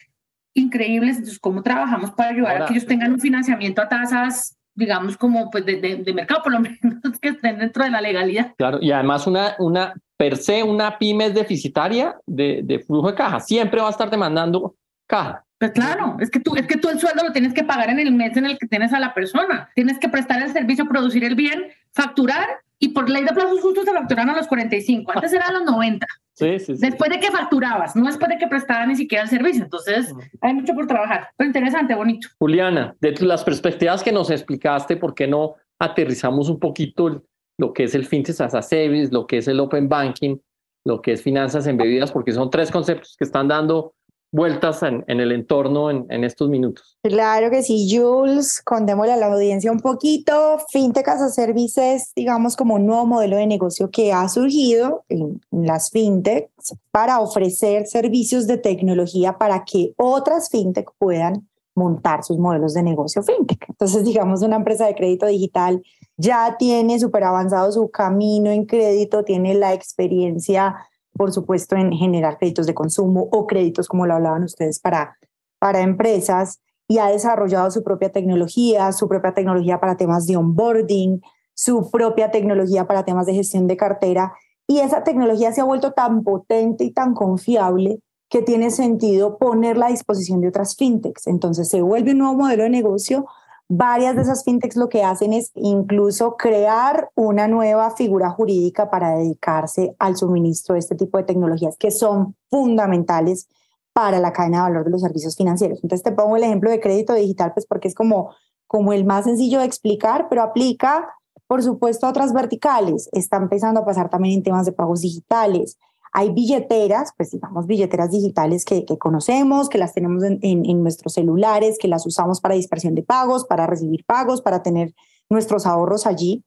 [0.55, 1.17] increíbles.
[1.17, 5.51] Entonces, ¿cómo trabajamos para ayudar a que ellos tengan un financiamiento a tasas, digamos, como
[5.51, 8.55] pues de, de, mercado, por lo menos que estén dentro de la legalidad?
[8.57, 13.17] Claro, y además una, una per se, una pyme es deficitaria de, de flujo de
[13.17, 15.43] caja, siempre va a estar demandando caja.
[15.59, 17.99] Pues claro, es que tú, es que tú el sueldo lo tienes que pagar en
[17.99, 19.71] el mes en el que tienes a la persona.
[19.75, 22.47] Tienes que prestar el servicio, producir el bien, facturar
[22.79, 25.13] y por ley de plazos justos se facturan a los 45.
[25.15, 26.07] Antes era a los 90.
[26.39, 29.65] Sí, sí, Después de que facturabas, no después de que prestabas ni siquiera el servicio.
[29.65, 30.13] Entonces,
[30.43, 31.31] hay mucho por trabajar.
[31.35, 32.29] Pero interesante, bonito.
[32.39, 37.25] Juliana, de las perspectivas que nos explicaste, ¿por qué no aterrizamos un poquito
[37.57, 40.37] lo que es el fintech as a service, lo que es el open banking,
[40.85, 42.13] lo que es finanzas embebidas?
[42.13, 43.95] Porque son tres conceptos que están dando
[44.33, 46.99] vueltas en, el entorno en, estos minutos.
[47.03, 50.59] Claro que sí, Jules, contémosle a la audiencia un poquito.
[50.71, 55.41] FinTech as a Services, digamos, como un nuevo modelo de negocio que ha surgido en,
[55.51, 62.75] las FinTechs para ofrecer servicios de tecnología para que otras FinTech puedan montar sus modelos
[62.75, 63.67] de negocio FinTech.
[63.69, 65.83] Entonces, digamos, una empresa de crédito digital
[66.17, 70.75] ya tiene súper avanzado su camino en crédito, tiene la experiencia
[71.17, 75.17] por supuesto, en generar créditos de consumo o créditos, como lo hablaban ustedes, para,
[75.59, 81.21] para empresas y ha desarrollado su propia tecnología, su propia tecnología para temas de onboarding,
[81.55, 84.35] su propia tecnología para temas de gestión de cartera.
[84.69, 89.87] Y esa tecnología se ha vuelto tan potente y tan confiable que tiene sentido ponerla
[89.87, 91.27] a disposición de otras fintechs.
[91.27, 93.27] Entonces se vuelve un nuevo modelo de negocio.
[93.69, 99.17] Varias de esas fintechs lo que hacen es incluso crear una nueva figura jurídica para
[99.17, 103.49] dedicarse al suministro de este tipo de tecnologías que son fundamentales
[103.93, 105.81] para la cadena de valor de los servicios financieros.
[105.83, 108.31] Entonces te pongo el ejemplo de crédito digital, pues porque es como,
[108.69, 111.09] como el más sencillo de explicar, pero aplica,
[111.49, 113.09] por supuesto, a otras verticales.
[113.13, 115.77] Está empezando a pasar también en temas de pagos digitales.
[116.19, 121.77] Hay billeteras, pues digamos billeteras digitales que, conocemos, que las tenemos en, en, nuestros celulares,
[121.79, 124.95] que las usamos para dispersión de pagos, para recibir pagos, para tener
[125.29, 126.43] nuestros ahorros allí.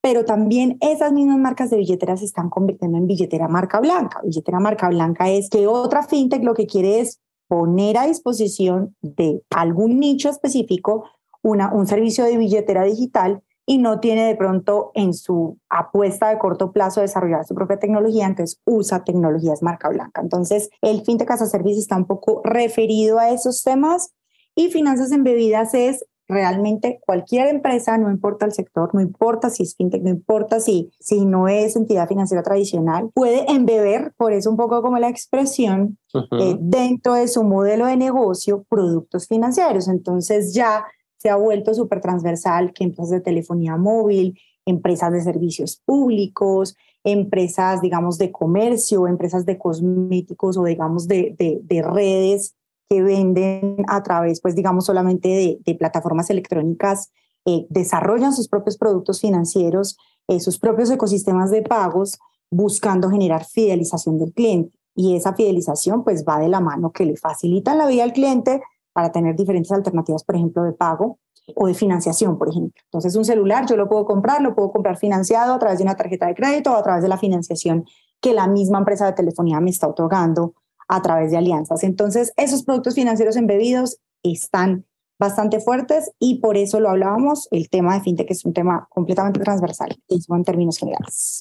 [0.00, 4.20] Pero también esas mismas marcas de billeteras se están convirtiendo en billetera marca blanca.
[4.22, 9.42] Billetera marca blanca es que otra fintech lo que quiere es poner a disposición de
[9.50, 11.10] algún nicho específico
[11.42, 16.38] una, un servicio de billetera digital y no tiene de pronto en su apuesta de
[16.38, 20.22] corto plazo desarrollar su propia tecnología, entonces usa tecnologías marca blanca.
[20.22, 24.14] Entonces, el fintech as a service está un poco referido a esos temas
[24.54, 29.64] y finanzas en bebidas es realmente cualquier empresa, no importa el sector, no importa si
[29.64, 34.50] es fintech, no importa si, si no es entidad financiera tradicional, puede embeber, por eso
[34.50, 35.98] un poco como la expresión,
[36.38, 39.88] eh, dentro de su modelo de negocio, productos financieros.
[39.88, 40.84] Entonces ya
[41.18, 47.80] se ha vuelto súper transversal que empresas de telefonía móvil, empresas de servicios públicos, empresas,
[47.80, 52.54] digamos, de comercio, empresas de cosméticos o, digamos, de, de, redes
[52.88, 57.10] que venden a través, pues, digamos, solamente de, plataformas electrónicas,
[57.44, 59.96] eh, desarrollan sus propios productos financieros,
[60.28, 62.18] eh, sus propios ecosistemas de pagos,
[62.50, 64.76] buscando generar fidelización del cliente.
[64.94, 68.62] Y esa fidelización, pues, va de la mano que le facilita la vida al cliente,
[68.98, 71.20] para tener diferentes alternativas, por ejemplo, de pago
[71.54, 72.82] o de financiación, por ejemplo.
[72.86, 75.94] Entonces, un celular yo lo puedo comprar, lo puedo comprar financiado a través de una
[75.94, 77.84] tarjeta de crédito o a través de la financiación
[78.20, 80.54] que la misma empresa de telefonía me está otorgando
[80.88, 81.84] a través de alianzas.
[81.84, 84.84] Entonces, esos productos financieros embebidos están
[85.16, 89.38] bastante fuertes y por eso lo hablábamos, el tema de fintech es un tema completamente
[89.38, 91.40] transversal, en términos generales.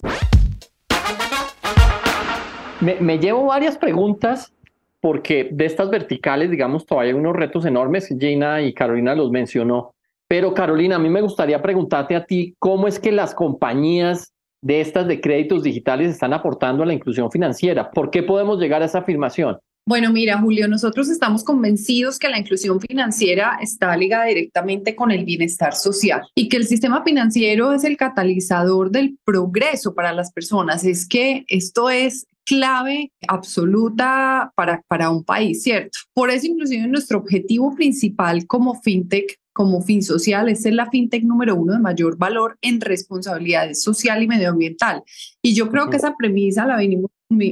[2.81, 4.53] Me, me llevo varias preguntas
[5.01, 8.13] porque de estas verticales, digamos, todavía hay unos retos enormes.
[8.19, 9.93] Gina y Carolina los mencionó.
[10.27, 14.81] Pero Carolina, a mí me gustaría preguntarte a ti, ¿cómo es que las compañías de
[14.81, 17.91] estas de créditos digitales están aportando a la inclusión financiera?
[17.91, 19.57] ¿Por qué podemos llegar a esa afirmación?
[19.87, 25.23] Bueno, mira, Julio, nosotros estamos convencidos que la inclusión financiera está ligada directamente con el
[25.23, 30.83] bienestar social y que el sistema financiero es el catalizador del progreso para las personas.
[30.83, 35.99] Es que esto es clave absoluta para, para un país, ¿cierto?
[36.13, 41.23] Por eso, inclusive, nuestro objetivo principal como fintech como fin social es ser la fintech
[41.23, 45.01] número uno de mayor valor en responsabilidad social y medioambiental.
[45.41, 47.09] Y yo creo que esa premisa la venimos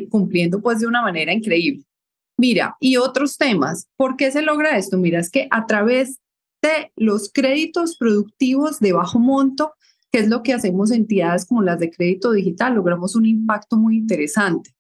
[0.10, 1.86] cumpliendo pues de una manera increíble.
[2.38, 4.98] Mira, y otros temas, ¿por qué se logra esto?
[4.98, 6.20] Mira, es que a través
[6.62, 9.74] de los créditos productivos de bajo monto,
[10.12, 13.98] que es lo que hacemos entidades como las de crédito digital, logramos un impacto muy
[13.98, 14.72] interesante.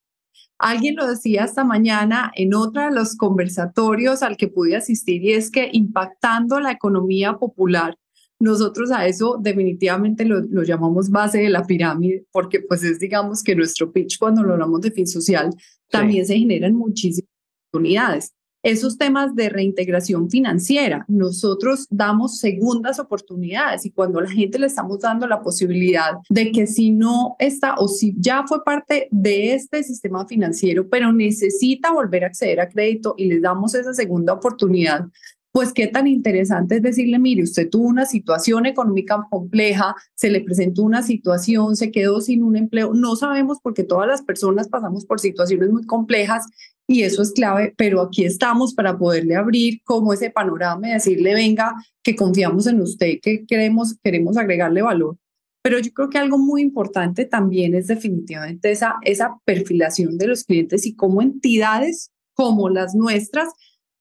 [0.58, 5.34] Alguien lo decía esta mañana en otro de los conversatorios al que pude asistir y
[5.34, 7.98] es que impactando la economía popular,
[8.40, 13.56] nosotros a eso definitivamente lo, llamamos base de la pirámide porque pues es digamos que
[13.56, 15.50] nuestro pitch cuando lo hablamos de fin social
[15.90, 17.35] también se generan muchísimas
[17.76, 18.32] oportunidades
[18.64, 21.06] esos temas de reintegración financiera.
[21.08, 26.66] Nosotros damos segundas oportunidades y cuando la gente le estamos dando la posibilidad de que
[26.66, 32.24] si no está o si ya fue parte de este sistema financiero, pero necesita volver
[32.24, 35.06] a acceder a crédito y les damos esa segunda oportunidad,
[35.52, 40.42] pues qué tan interesante es decirle, mire, usted tuvo una situación económica compleja, se le
[40.42, 45.06] presentó una situación, se quedó sin un empleo, no sabemos porque todas las personas pasamos
[45.06, 46.48] por situaciones muy complejas
[46.88, 51.34] y eso es clave, pero aquí estamos para poderle abrir como ese panorama y decirle,
[51.34, 55.18] venga, que confiamos en usted, que queremos, queremos agregarle valor.
[55.64, 60.44] Pero yo creo que algo muy importante también es definitivamente esa, esa perfilación de los
[60.44, 63.50] clientes y cómo entidades como las nuestras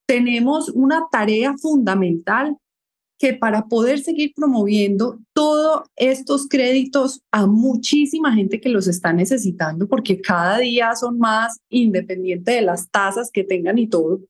[0.07, 2.59] tenemos una tarea fundamental
[3.25, 9.89] que para poder seguir promoviendo todos estos créditos a muchísima gente que los está necesitando,
[9.89, 14.21] porque cada día son más, independiente de las tasas que tengan y todo,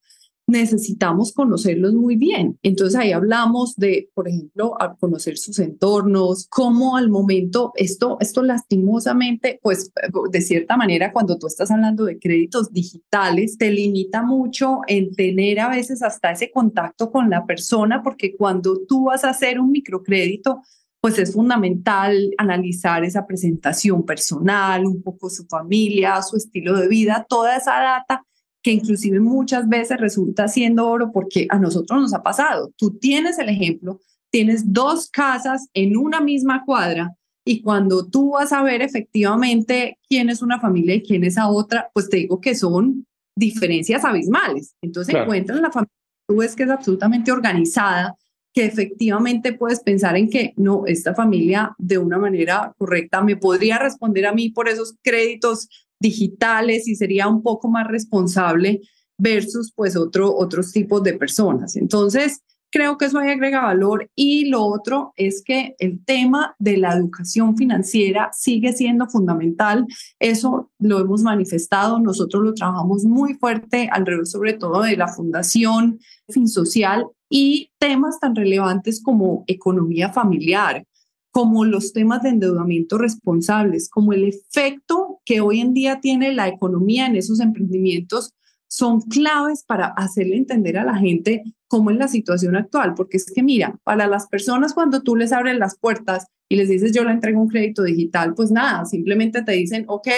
[0.46, 2.59] necesitamos conocerlos muy bien.
[2.62, 9.59] Entonces ahí hablamos de, por ejemplo, conocer sus entornos, cómo al momento esto, esto lastimosamente,
[9.62, 9.90] pues
[10.30, 15.61] de cierta manera cuando tú estás hablando de créditos digitales, te limita mucho en tener
[15.61, 19.70] a veces hasta ese contacto con la persona, porque cuando tú vas a hacer un
[19.70, 20.61] microcrédito,
[21.01, 27.26] pues es fundamental analizar esa presentación personal, un poco su familia, su estilo de vida,
[27.28, 28.24] toda esa data
[28.64, 32.72] que inclusive muchas veces resulta siendo oro porque a nosotros nos ha pasado.
[32.78, 34.00] Tú tienes el ejemplo,
[34.32, 40.30] tienes dos casas en una misma cuadra y cuando tú vas a ver efectivamente quién
[40.30, 43.06] es una familia y quién es a otra, pues te digo que son
[43.36, 44.74] diferencias abismales.
[44.80, 45.92] Entonces encuentras la familia,
[46.26, 48.16] tú ves que es absolutamente organizada,
[48.54, 53.78] que efectivamente puedes pensar en que no, esta familia de una manera correcta me podría
[53.78, 55.68] responder a mí por esos créditos
[56.05, 58.82] digitales y sería un poco más responsable
[59.16, 61.76] versus pues otro, otros tipos de personas.
[61.76, 64.11] Entonces, creo que eso ahí agrega valor.
[64.14, 69.86] Y lo otro es que el tema de la educación financiera sigue siendo fundamental.
[70.18, 76.00] Eso lo hemos manifestado, nosotros lo trabajamos muy fuerte alrededor sobre todo de la Fundación
[76.28, 80.84] Fin Social y temas tan relevantes como economía familiar,
[81.30, 86.49] como los temas de endeudamiento responsables, como el efecto que hoy en día tiene la
[86.49, 88.35] economía en esos emprendimientos
[88.68, 93.31] son claves para hacerle entender a la gente cómo es la situación actual, porque es
[93.33, 97.05] que mira, para las personas cuando tú les abres las puertas y les dices yo
[97.05, 100.09] le entrego un crédito digital, pues nada, simplemente te dicen, ok,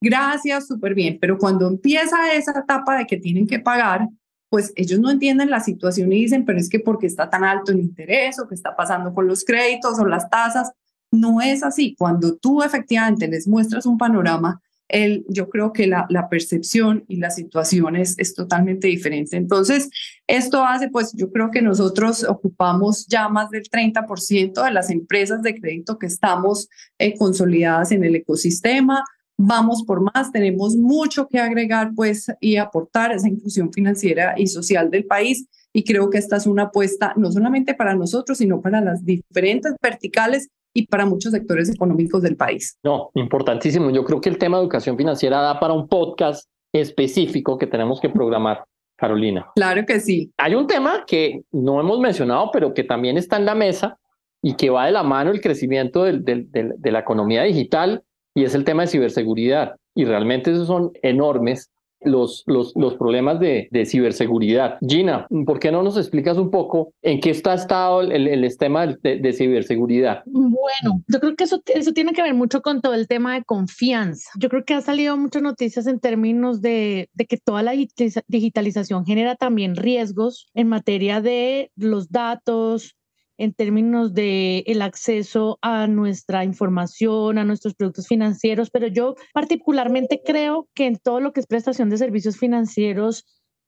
[0.00, 4.08] gracias, súper bien, pero cuando empieza esa etapa de que tienen que pagar,
[4.48, 7.70] pues ellos no entienden la situación y dicen, pero es que porque está tan alto
[7.70, 10.72] el interés o qué está pasando con los créditos o las tasas,
[11.10, 11.94] no es así.
[11.98, 17.30] Cuando tú efectivamente les muestras un panorama, el, yo creo que la, percepción y la
[17.30, 19.36] situación es, totalmente diferente.
[19.36, 19.88] Entonces,
[20.26, 25.42] esto hace, pues yo creo que nosotros ocupamos ya más del 30% de las empresas
[25.42, 29.04] de crédito que estamos eh, consolidadas en el ecosistema.
[29.36, 34.90] Vamos por más, tenemos mucho que agregar pues y aportar esa inclusión financiera y social
[34.90, 38.80] del país y creo que esta es una apuesta no solamente para nosotros, sino para
[38.80, 42.78] las diferentes verticales y para muchos sectores económicos del país.
[42.82, 43.90] No, importantísimo.
[43.90, 48.00] Yo creo que el tema de educación financiera da para un podcast específico que tenemos
[48.00, 48.64] que programar.
[49.00, 49.50] Carolina.
[49.54, 50.30] Claro que sí.
[50.36, 53.98] Hay un tema que no hemos mencionado, pero que también está en la mesa
[54.42, 58.02] y que va de la mano el crecimiento del, del, de la economía digital
[58.34, 59.76] y es el tema de ciberseguridad.
[59.94, 61.70] Y realmente esos son enormes
[62.02, 64.78] los, los, los problemas de, de, ciberseguridad.
[64.86, 68.86] Gina, ¿por qué no nos explicas un poco en qué está estado el, el, tema
[68.86, 70.22] de, ciberseguridad?
[70.26, 73.44] Bueno, yo creo que eso, eso tiene que ver mucho con todo el tema de
[73.44, 74.30] confianza.
[74.38, 79.04] Yo creo que ha salido muchas noticias en términos de, de que toda la digitalización
[79.04, 82.96] genera también riesgos en materia de los datos,
[83.40, 90.20] en términos de el acceso a nuestra información, a nuestros productos financieros, pero yo particularmente
[90.22, 93.24] creo que en todo lo que es prestación de servicios financieros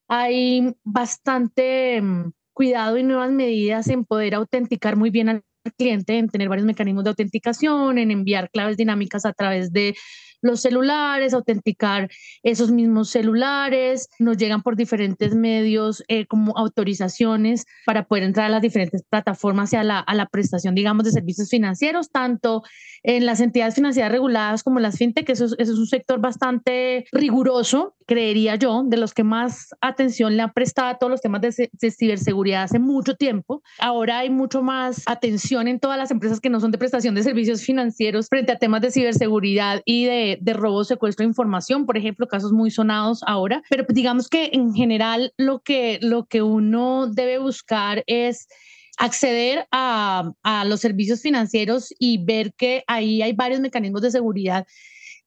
[0.08, 5.42] hay bastante mm, cuidado y nuevas medidas en poder autenticar muy bien al
[5.78, 9.94] cliente, en tener varios mecanismos de autenticación, en enviar claves dinámicas a través de
[10.42, 12.10] los celulares, autenticar
[12.42, 18.50] esos mismos celulares, nos llegan por diferentes medios eh, como autorizaciones para poder entrar a
[18.50, 22.62] las diferentes plataformas y a la, a la prestación, digamos, de servicios financieros, tanto
[23.04, 27.04] en las entidades financieras reguladas como las fintech, eso es, eso es un sector bastante
[27.12, 31.40] riguroso, creería yo, de los que más atención le han prestado a todos los temas
[31.40, 33.62] de, de ciberseguridad hace mucho tiempo.
[33.78, 37.22] Ahora hay mucho más atención en todas las empresas que no son de prestación de
[37.22, 41.96] servicios financieros frente a temas de ciberseguridad y de de, robo, secuestro de información, por
[41.96, 46.42] ejemplo, casos muy sonados ahora, pero pues digamos que en general lo que, lo que
[46.42, 48.48] uno debe buscar es
[48.98, 54.66] acceder a, a los servicios financieros y ver que ahí hay varios mecanismos de seguridad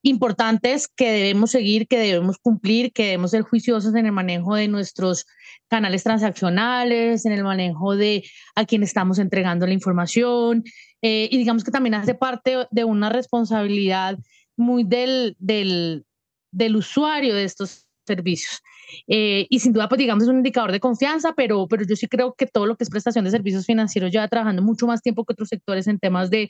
[0.05, 4.67] importantes que debemos seguir, que debemos cumplir, que debemos ser juiciosos en el manejo de
[4.67, 5.25] nuestros
[5.67, 10.63] canales transaccionales, en el manejo de a quién estamos entregando la información.
[11.01, 14.19] Eh, y digamos que también hace parte de una responsabilidad
[14.57, 16.05] muy del, del,
[16.51, 18.61] del usuario de estos servicios.
[19.07, 22.07] Eh, y sin duda, pues digamos, es un indicador de confianza, pero, pero yo sí
[22.07, 25.25] creo que todo lo que es prestación de servicios financieros lleva trabajando mucho más tiempo
[25.25, 26.49] que otros sectores en temas de,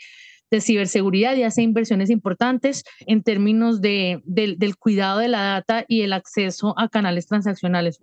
[0.52, 6.02] de ciberseguridad y hace inversiones importantes en términos de, del cuidado de la data y
[6.02, 7.98] el acceso a canales transaccionales.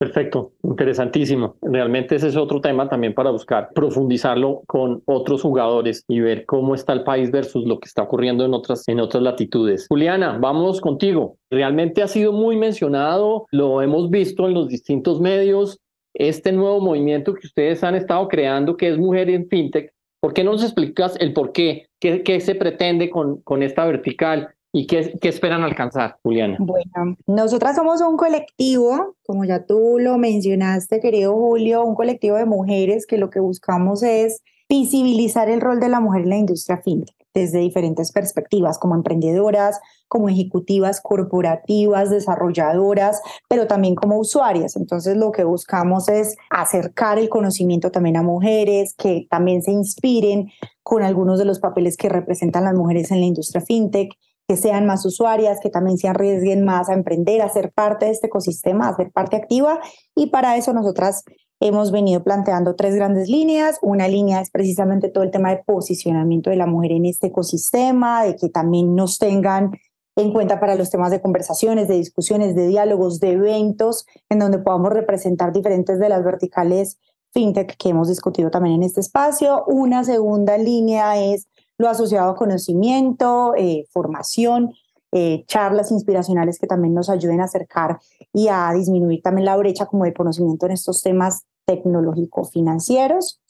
[0.00, 1.58] Perfecto, interesantísimo.
[1.60, 6.74] Realmente ese es otro tema también para buscar profundizarlo con otros jugadores y ver cómo
[6.74, 9.84] está el país versus lo que está ocurriendo en otras, en otras latitudes.
[9.90, 11.36] Juliana, vamos contigo.
[11.50, 15.78] Realmente ha sido muy mencionado, lo hemos visto en los distintos medios,
[16.14, 19.92] este nuevo movimiento que ustedes han estado creando, que es Mujer en FinTech.
[20.22, 21.88] ¿Por qué no nos explicas el por qué?
[22.00, 24.54] ¿Qué, qué se pretende con, con esta vertical?
[24.72, 26.56] ¿Y qué, qué, esperan alcanzar, Juliana?
[26.60, 32.46] Bueno, nosotras somos un colectivo, como ya tú lo mencionaste, querido Julio, un colectivo de
[32.46, 36.78] mujeres que lo que buscamos es visibilizar el rol de la mujer en la industria
[36.78, 37.16] fintech.
[37.32, 44.74] desde diferentes perspectivas, como emprendedoras, como ejecutivas corporativas, desarrolladoras, pero también como usuarias.
[44.74, 50.50] Entonces lo que buscamos es acercar el conocimiento también a mujeres, que también se inspiren
[50.82, 54.12] con algunos de los papeles que representan las mujeres en la industria fintech
[54.50, 58.10] que sean más usuarias, que también se arriesguen más a emprender, a ser parte de
[58.10, 59.78] este ecosistema, a ser parte activa.
[60.16, 61.22] Y para eso nosotras
[61.60, 63.78] hemos venido planteando tres grandes líneas.
[63.80, 68.24] Una línea es precisamente todo el tema de posicionamiento de la mujer en este ecosistema,
[68.24, 69.70] de que también nos tengan
[70.16, 74.58] en cuenta para los temas de conversaciones, de discusiones, de diálogos, de eventos, en donde
[74.58, 76.98] podamos representar diferentes de las verticales
[77.32, 79.62] fintech que hemos discutido también en este espacio.
[79.68, 81.46] Una segunda línea es
[81.80, 84.74] lo asociado a conocimiento, eh, formación,
[85.12, 87.98] eh, charlas inspiracionales que también nos ayuden a acercar
[88.34, 93.40] y a disminuir también la brecha como de conocimiento en estos temas tecnológico-financieros.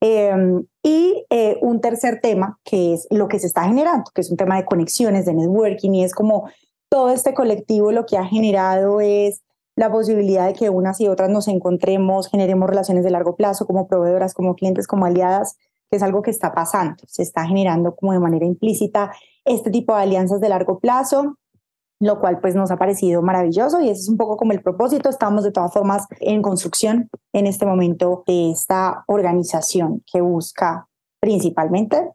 [0.00, 4.30] Em, y eh, un tercer tema, que es lo que se está generando, que es
[4.30, 6.48] un tema de conexiones, de networking, y es como
[6.88, 9.42] todo este colectivo lo que ha generado es
[9.76, 13.88] la posibilidad de que unas y otras nos encontremos, generemos relaciones de largo plazo como
[13.88, 15.58] proveedoras, como clientes, como aliadas,
[15.94, 16.96] que es algo que está pasando.
[17.06, 19.12] Se está generando como de manera implícita
[19.44, 21.38] este tipo de alianzas de largo plazo,
[22.00, 25.08] lo cual pues nos ha parecido maravilloso y ese es un poco como el propósito.
[25.08, 30.88] Estamos de todas formas en construcción en este momento de esta organización que busca
[31.20, 32.10] principalmente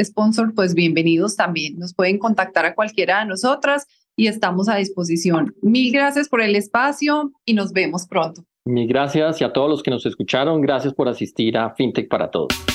[0.00, 1.78] sponsor, pues bienvenidos también.
[1.78, 5.56] Nos pueden contactar a cualquiera de nosotras y estamos a disposición.
[5.60, 8.44] Mil gracias por el espacio y nos vemos pronto.
[8.64, 12.30] Mil gracias y a todos los que nos escucharon, gracias por asistir a FinTech para
[12.30, 12.71] Todos.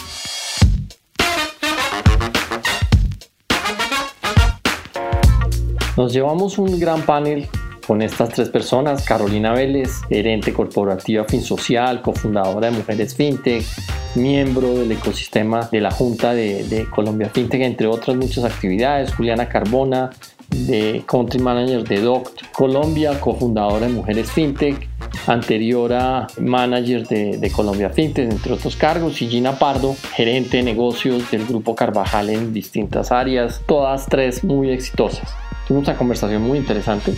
[5.98, 7.48] Nos llevamos un gran panel
[7.88, 13.66] con estas tres personas, Carolina Vélez, gerente corporativa FinSocial, cofundadora de Mujeres FinTech,
[14.14, 19.12] miembro del ecosistema de la Junta de, Colombia FinTech, entre otras muchas actividades.
[19.16, 20.12] Juliana Carbona,
[20.50, 24.88] de Country Manager de DOCT Colombia, cofundadora de Mujeres FinTech,
[25.26, 30.64] anterior a Manager de, de, Colombia FinTech, entre otros cargos, y Gina Pardo, gerente de
[30.64, 35.47] negocios del Grupo Carvajal en distintas áreas, todas tres muy exitosas.
[35.68, 37.14] Tuvimos una conversación muy interesante.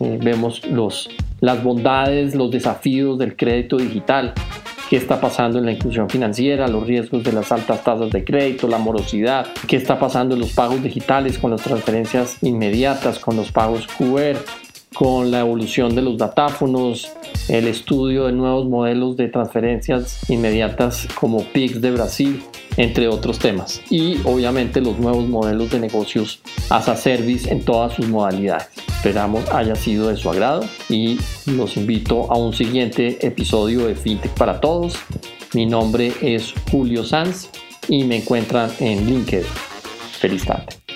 [0.00, 1.08] Eh, vemos los,
[1.40, 4.34] las bondades, los desafíos del crédito digital,
[4.90, 8.68] qué está pasando en la inclusión financiera, los riesgos de las altas tasas de crédito,
[8.68, 13.52] la morosidad, qué está pasando en los pagos digitales con las transferencias inmediatas, con los
[13.52, 14.36] pagos QR,
[14.94, 17.10] con la evolución de los datáfonos,
[17.48, 22.42] el estudio de nuevos modelos de transferencias inmediatas como PIX de Brasil,
[22.78, 23.82] entre otros temas.
[23.90, 28.68] Y obviamente los nuevos modelos de negocios as a service en todas sus modalidades.
[28.88, 34.32] Esperamos haya sido de su agrado y los invito a un siguiente episodio de FinTech
[34.32, 34.96] para Todos.
[35.52, 37.50] Mi nombre es Julio Sanz
[37.88, 39.46] y me encuentran en LinkedIn.
[40.18, 40.87] Feliz tarde.